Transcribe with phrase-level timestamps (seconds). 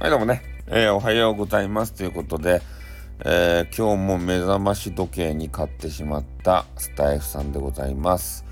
[0.00, 2.62] はい、どうもね、えー、おはようございますということで、
[3.24, 8.44] えー、今日も目覚まし時計に買ってしまったスタイフさんでございます。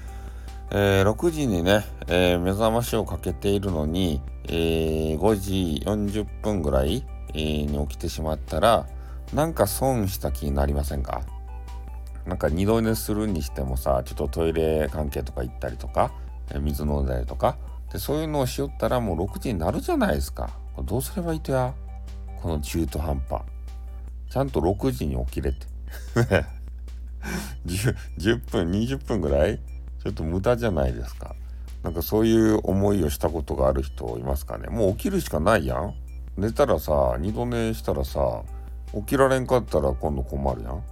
[0.72, 8.88] えー、6時にね、えー、目覚ましをかけているのに、えー、5時40分ぐらい、に起きてしまったら、
[9.32, 11.20] なんか損した気になりませんか？
[12.26, 16.10] なんか二度寝するにしてもさ、ちょっとトイレ関係とか行ったりとか、
[16.52, 17.56] え水飲んだりとか、
[17.92, 20.50] でそういうのをしよったらもう6時になるじゃないですか。
[20.86, 21.74] どうすればいいとや？
[22.40, 23.42] この中途半端。
[24.30, 25.66] ちゃんと6時に起きれて。
[27.66, 29.58] 10, 10分、20分ぐらい？
[30.02, 31.34] ちょっと無駄じゃないですか。
[31.82, 34.68] なんかそういう思いをしたことがある人いますかね？
[34.68, 35.94] もう起きるしかないやん。
[36.36, 38.42] 寝たらさ、二度寝したらさ、
[38.94, 40.76] 起きられんかったら今度困るやん。
[40.76, 40.82] だ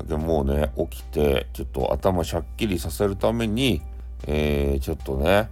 [0.00, 3.80] けどもうね、起きて、ちょっと頭しゃっきりさせるために、
[4.26, 5.50] えー、ちょっとね、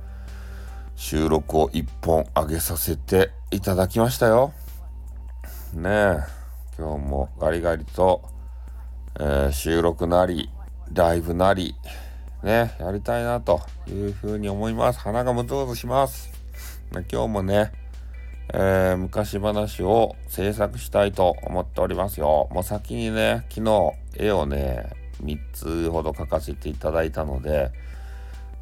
[0.97, 4.53] 収録を一本上げさせていただきましたよ。
[5.75, 6.19] ねえ、
[6.79, 8.23] 今日もガリガリと、
[9.21, 10.51] えー、収録なり、
[10.93, 11.77] ライブなり、
[12.43, 14.99] ね、やりたいなというふうに思います。
[15.01, 16.31] 鼻がムズムズします。
[16.93, 17.73] 今日もね、
[18.55, 22.49] えー、昔話を制作したいと思っておりますよ。
[22.51, 24.89] もう先にね、昨日絵をね、
[25.23, 27.71] 3つほど描かせていただいたので、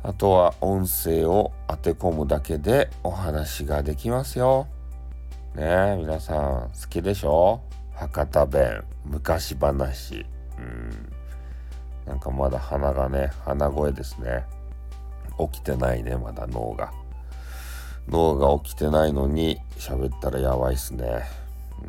[0.06, 4.66] あとは音声を当て込むだけでお話ができますよ。
[5.54, 7.62] ねえ、皆さん好きでしょ？
[7.94, 10.26] 博多弁、昔話。
[10.58, 11.12] うん。
[12.06, 14.44] なんかまだ鼻がね、鼻声ですね。
[15.38, 16.92] 起きてないね、まだ脳が。
[18.06, 21.22] 脳が起きてないのに喋ったらやばいっすね。
[21.82, 21.86] う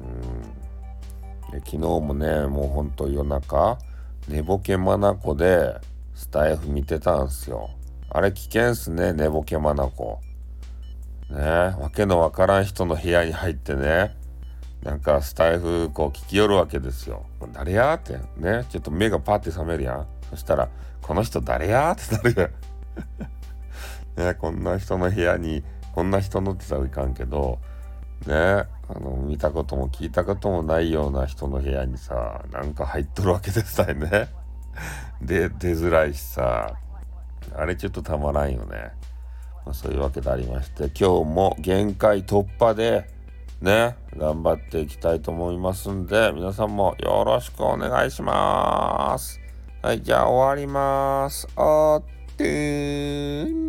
[1.49, 1.51] ん。
[1.51, 3.77] で昨日もね、もうほんと夜中、
[4.29, 5.75] 寝ぼけまなこで
[6.13, 7.71] スタイフ見てたんすよ。
[8.15, 10.21] あれ危険っすね、寝ぼけまなこ。
[11.29, 14.15] ねわけのわからん人の部屋に入ってね、
[14.83, 17.25] なんかスタイフこう聞き寄るわけですよ。
[17.51, 20.07] 誰やって、ね、ちょっと目がパッて覚めるやん。
[20.29, 20.69] そしたら、
[21.01, 22.41] この人誰やってなる
[24.15, 24.23] やん。
[24.27, 27.59] ね、こんな人の部屋に、こんな人のってたらいかんけど、
[28.27, 34.29] ね、あの、見たことも聞いたこともないような人の部屋にさ、なんか入っとるわけですたいね。
[35.21, 36.77] で、出づらいしさ、
[37.53, 38.91] あれちょっとたまらんよね。
[39.65, 43.09] まあ、そういうわけでありまして、今日も限界突破で、
[43.61, 49.39] ね、頑張っていきたいと思いますんで、皆さんもよろしくお願いします。
[49.81, 51.47] はい、じゃあ終わります。
[51.55, 53.64] あってー